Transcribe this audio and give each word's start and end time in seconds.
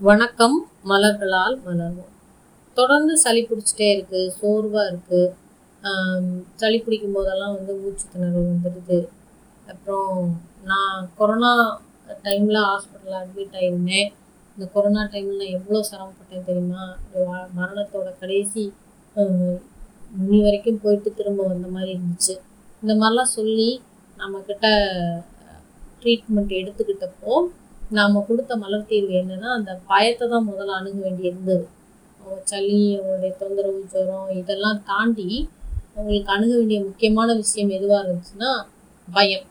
வணக்கம் 0.00 0.68
மலர்களால் 0.84 1.60
மலர்வோம் 1.66 2.08
தொடர்ந்து 2.74 3.18
சளி 3.18 3.46
பிடிச்சிட்டே 3.46 3.80
இருக்குது 3.80 4.28
சோர்வாக 4.28 4.96
இருக்குது 4.96 5.30
சளி 6.56 6.78
பிடிக்கும் 6.78 7.12
போதெல்லாம் 7.12 7.54
வந்து 7.54 7.74
மூச்சு 7.74 8.06
திணறல் 8.08 8.48
வந்துடுது. 8.52 9.06
அப்புறம் 9.68 10.40
நான் 10.64 11.10
கொரோனா 11.16 11.80
டைமில் 12.24 12.62
ஹாஸ்பிட்டலில் 12.62 13.10
அட்மிட் 13.10 13.52
ஆயிருந்தேன். 13.52 14.12
இந்த 14.58 14.70
கொரோனா 14.72 15.02
டைமில் 15.02 15.36
நான் 15.36 15.46
எவ்வளோ 15.46 15.86
சிரமப்பட்டேன் 15.90 16.44
தெரியுமா? 16.44 16.96
வா- 17.14 17.48
மரணத்தோட 17.56 18.18
கடைசி 18.20 18.72
முனி 20.10 20.42
வரைக்கும் 20.42 20.80
போயிட்டு 20.80 21.14
திரும்ப 21.14 21.46
வந்த 21.46 21.68
மாதிரி 21.68 21.98
இருந்துச்சு. 21.98 22.40
இந்த 22.82 22.94
மாதிரிலாம் 22.94 23.22
சொல்லி 23.22 23.82
நம்மக்கிட்ட 24.18 24.86
ட்ரீட்மெண்ட் 26.02 26.32
எடுத்துக்கிட்டப்போ 26.36 27.42
நாம் 27.90 28.24
கொடுத்த 28.26 28.52
மலர் 28.56 28.88
தீர்வு 28.88 29.14
என்னன்னா 29.20 29.48
அந்த 29.58 29.72
பயத்தை 29.86 30.28
தான் 30.28 30.48
முதல்ல 30.48 30.76
அணுக 30.78 30.96
வேண்டி 31.00 31.22
இருந்தது 31.22 31.64
அவங்க 32.20 32.40
சளி 32.44 32.76
அவங்களுடைய 32.96 33.32
தொந்தரவு 33.38 33.80
ஜுரம் 33.92 34.28
இதெல்லாம் 34.40 34.82
தாண்டி 34.84 35.28
அவங்களுக்கு 35.94 36.32
அணுக 36.32 36.52
வேண்டிய 36.56 36.80
முக்கியமான 36.84 37.34
விஷயம் 37.34 37.70
எதுவாக 37.70 38.02
இருந்துச்சுன்னா 38.02 38.50
பயம். 39.08 39.46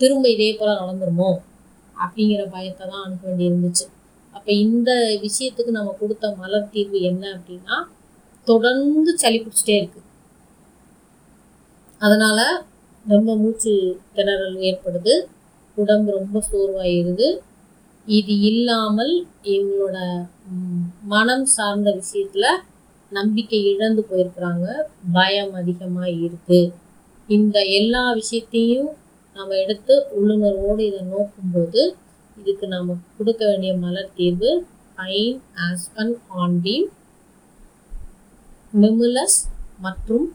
திரும்ப 0.00 0.28
இதே 0.28 0.48
போல் 0.54 0.80
நடந்துருமோ? 0.80 1.30
அப்படிங்கிற 1.96 2.42
பயத்தை 2.50 2.84
தான் 2.88 3.04
அணுக 3.04 3.22
வேண்டி 3.26 3.48
இருந்துச்சு 3.48 3.84
அப்போ 4.34 4.50
இந்த 4.64 4.90
விஷயத்துக்கு 5.26 5.70
நம்ம 5.70 5.94
கொடுத்த 6.00 6.34
மலர் 6.36 6.70
தீர்வு 6.70 6.98
என்ன 7.00 7.24
அப்படின்னா 7.36 7.76
தொடர்ந்து 8.46 9.12
சளி 9.18 9.38
பிடிச்சிட்டே 9.38 9.76
இருக்கு. 9.76 10.00
அதனால் 12.00 12.44
ரொம்ப 13.06 13.30
மூச்சு 13.36 13.72
திணறல் 14.16 14.58
ஏற்படுது. 14.68 15.14
உடம்பு 15.76 16.10
ரொம்ப 16.12 16.42
சோர்வாயிருது. 16.50 17.28
இது 18.08 18.34
இல்லாமல் 18.40 19.14
இவங்களோட 19.44 19.96
மனம் 21.04 21.46
சார்ந்த 21.46 21.88
விஷயத்தில் 21.92 22.62
நம்பிக்கை 23.12 23.58
இழந்து 23.64 24.02
போயிருக்கிறாங்க. 24.10 24.66
பயம் 25.12 25.52
அதிகமாக 25.54 26.08
இருக்குது 26.18 26.60
இந்த 27.28 27.56
எல்லா 27.70 28.02
விஷயத்தையும் 28.12 28.90
நம்ம 29.36 29.56
எடுத்து 29.56 29.94
உள்ளுணர்வோடு 30.10 30.82
இதை 30.86 31.02
நோக்கும்போது 31.10 31.82
இதுக்கு 32.36 32.66
நம்ம 32.66 32.96
கொடுக்க 33.18 33.42
வேண்டிய 33.46 33.72
மலர் 33.76 34.14
தீர்வு 34.14 34.52
பைன் 34.98 35.38
ஆஸ்பன் 35.66 36.14
ஆன்பீம் 36.38 36.88
மெமுலஸ் 38.72 39.38
மற்றும் 39.80 40.26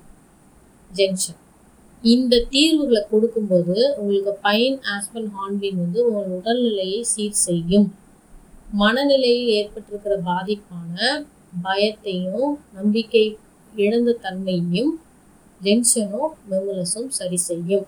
ஜென்ஷன் 0.92 1.43
இந்த 2.04 2.40
தீர்வுகளை 2.54 3.02
கொடுக்கும்போது 3.12 3.76
உங்களுக்கு 4.00 4.32
பைன் 4.46 4.78
ஆஸ்பன் 4.94 5.30
ஹார்ன்பின் 5.36 5.78
வந்து 5.78 6.00
உங்கள் 6.08 6.34
உடல்நிலையை 6.38 7.00
சீர் 7.12 7.38
செய்யும். 7.44 7.88
மனநிலையில் 8.74 9.52
ஏற்பட்டிருக்கிற 9.60 10.16
பாதிப்பான 10.26 10.98
பயத்தையும் 11.64 12.52
நம்பிக்கை 12.72 13.24
இழந்த 13.74 14.18
தன்மையையும் 14.26 14.92
ஜென்ஷனும் 15.62 16.34
மெமுலஸும் 16.52 17.10
சரி 17.20 17.40
செய்யும். 17.50 17.86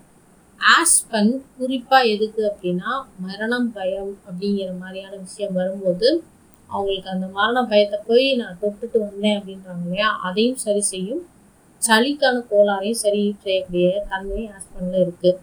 ஆஸ்பன் 0.61 1.31
குறிப்பாக 1.57 2.11
எதுக்கு 2.13 2.41
அப்படின்னா 2.51 2.91
மரணம் 3.25 3.69
பயம் 3.73 4.13
அப்படிங்கிற 4.27 4.69
மாதிரியான 4.81 5.13
விஷயம் 5.17 5.57
வரும்போது 5.59 6.07
அவங்களுக்கு 6.69 7.09
அந்த 7.09 7.27
மரண 7.37 7.57
பயத்தை 7.71 7.97
போய் 8.07 8.27
நான் 8.35 8.59
தொட்டுட்டு 8.61 8.97
வந்தேன் 8.99 9.37
அப்படின்றாங்க 9.39 9.85
இல்லையா? 9.85 10.09
அதையும் 10.27 10.61
சரி 10.65 10.83
செய்யும். 10.93 11.23
சளிக்கான 11.87 12.35
கோளாறையும் 12.51 13.01
சரி 13.03 13.23
செய்யக்கூடிய 13.43 13.87
தன்மை 14.11 14.41
ஆஸ்பனில் 14.55 15.01
இருக்குது 15.03 15.41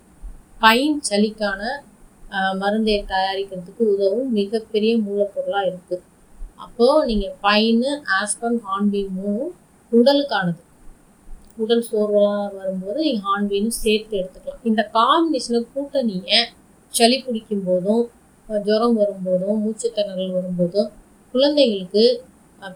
பைன் 0.62 0.98
சளிக்கான 1.08 1.60
மருந்தை 2.60 2.96
தயாரிக்கிறதுக்கு 3.12 3.84
உதவும் 3.94 4.30
மிகப்பெரிய 4.38 4.92
மூலப்பொருளாக 5.06 5.68
இருக்குது 5.70 6.04
அப்போது 6.64 7.06
நீங்கள் 7.10 7.36
பைனு 7.46 7.90
ஆஸ்பன் 8.18 8.58
ஹார்ன்பீமும் 8.66 9.48
உடலுக்கானது. 9.92 10.60
உடல் 11.62 11.84
சோர்வெல்லாம் 11.88 12.54
வரும்போது 12.58 12.98
நீங்கள் 13.06 13.26
ஹார்ன்பீனும் 13.28 13.76
சேர்த்து 13.82 14.14
எடுத்துக்கலாம். 14.20 14.62
இந்த 14.70 14.82
காம்பினேஷனை 14.96 15.60
கூட்டணியை 15.74 16.38
சளி 16.92 17.16
பிடிக்கும் 17.26 17.64
போதும் 17.68 18.04
ஜுரம் 18.68 18.96
வரும்போதும் 19.00 19.60
மூச்சுத்திணறல் 19.64 20.34
வரும்போதும் 20.38 20.90
குழந்தைங்களுக்கு 21.34 22.04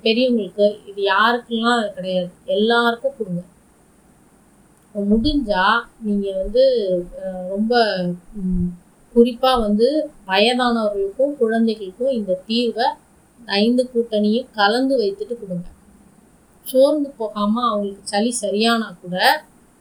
பெரியவங்களுக்கு 0.05 0.67
இது 0.91 1.01
யாருக்கெல்லாம் 1.13 1.83
கிடையாது. 1.97 2.31
எல்லாருக்கும் 2.57 3.17
கொடுங்க. 3.19 3.43
முடிஞ்சா 5.11 5.65
நீங்கள் 6.07 6.39
வந்து 6.43 6.65
ரொம்ப 7.53 7.73
குறிப்பாக 9.15 9.63
வந்து 9.65 9.89
வயதானவர்களுக்கும் 10.31 11.35
குழந்தைகளுக்கும் 11.41 12.17
இந்த 12.19 12.33
தீர்வை 12.49 12.87
ஐந்து 13.61 13.83
கூட்டணியும் 13.93 14.49
கலந்து 14.59 14.95
வைத்துட்டு 15.03 15.35
கொடுங்க. 15.41 15.67
சோர்ந்து 16.65 17.09
போகாமல் 17.21 17.69
அவங்களுக்கு 17.71 18.11
சளி 18.13 18.31
சரியானா 18.45 18.89
கூட 19.03 19.17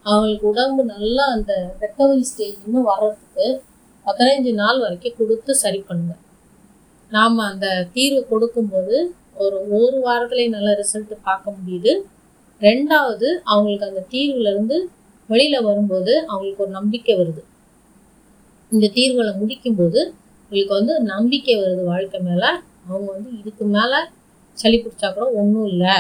அவங்களுக்கு 0.06 0.46
உடம்பு 0.52 0.82
நல்லா 0.94 1.24
அந்த 1.36 1.54
ரெக்கவரி 1.84 2.26
ஸ்டேஜ் 2.32 2.58
இன்னும் 2.66 2.90
வர்றதுக்கு 2.92 3.46
பதினைஞ்சு 4.06 4.52
நாள் 4.62 4.82
வரைக்கும் 4.84 5.18
கொடுத்து 5.20 5.52
சரி 5.64 5.80
பண்ணுங்க. 5.88 6.16
நாம் 7.12 7.38
அந்த 7.52 7.68
தீர்வு 7.96 8.22
கொடுக்கும்போது 8.32 8.96
ஒரு 9.44 9.58
ஒரு 9.78 9.98
வாரத்திலே 10.08 10.46
நல்ல 10.58 10.70
ரிசல்ட் 10.82 11.16
பார்க்க 11.30 11.56
முடியுது. 11.58 11.94
ரெண்டாவது 12.62 13.28
அவங்களுக்கு 13.52 13.90
அந்த 13.90 14.04
தீர்வுலேருந்து 14.14 14.78
வெளியில் 15.30 15.66
வரும்போது 15.68 16.14
அவங்களுக்கு 16.32 16.64
ஒரு 16.66 16.74
நம்பிக்கை 16.80 17.14
வருது. 17.20 17.42
இந்த 18.72 18.86
தீர்வுகளை 18.98 19.34
முடிக்கும்போது 19.42 20.00
உங்களுக்கு 20.44 20.74
வந்து 20.80 20.94
நம்பிக்கை 21.14 21.56
வருது 21.62 21.84
வாழ்க்கை 21.92 22.20
மேலே. 22.28 22.50
அவங்க 22.88 23.08
வந்து 23.16 23.30
இதுக்கு 23.40 23.66
மேலே 23.76 24.00
சளி 24.58 24.78
பிடிச்சா 24.82 25.08
கூட 25.16 25.26
ஒன்றும் 25.40 25.70
இல்லை. 25.74 25.96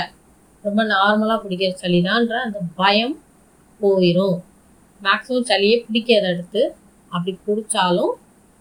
ரொம்ப 0.63 0.81
நார்மலாக 0.91 1.39
பிடிக்கிற 1.45 1.71
சளிதான்ற 1.83 2.35
அந்த 2.47 2.59
பயம் 2.81 3.15
போயிடும் 3.79 4.37
மேக்ஸிமம் 5.01 5.49
சளியே 5.51 5.77
பிடிக்காத 5.87 6.27
அடுத்து 6.33 6.61
அப்படி 7.11 7.31
பிடிச்சாலும் 7.47 8.13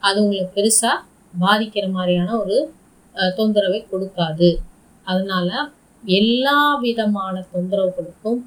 அது 0.03 0.16
உங்களுக்கு 0.24 0.56
பெருசாக 0.58 0.97
பாதிக்கிற 1.42 1.84
மாதிரியான 1.97 2.30
ஒரு 2.42 2.56
தொந்தரவை 3.38 3.80
கொடுக்காது. 3.92 4.50
அதனால் 5.06 5.54
எல்லா 6.04 6.58
விதமான 6.84 7.34
தொந்தரவுகளுக்கும் 7.54 8.41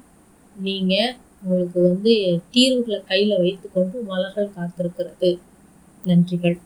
நீங்கள் 0.56 1.14
உங்களுக்கு 1.42 1.80
வந்து 1.82 2.14
தீர்வுகளை 2.50 3.02
கையில் 3.06 3.38
வைத்துக்கொண்டு 3.38 4.02
மலர்கள் 4.02 4.54
காத்திருக்கிறது. 4.56 5.30
நன்றிகள். 6.04 6.58